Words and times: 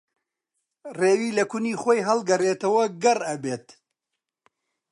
ڕێوی 0.99 1.35
لە 1.37 1.43
کونی 1.51 1.73
خۆی 1.81 2.05
ھەڵگەڕێتەوە 2.07 2.83
گەڕ 3.03 3.19
ئەبێت 3.29 3.65